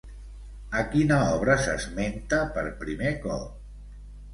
A 0.79 0.81
quina 0.95 1.19
obra 1.35 1.59
s'esmenta 1.67 2.43
per 2.59 2.67
primer 2.85 3.17
cop? 3.31 3.51